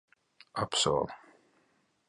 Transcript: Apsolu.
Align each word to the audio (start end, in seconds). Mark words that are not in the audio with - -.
Apsolu. 0.63 1.05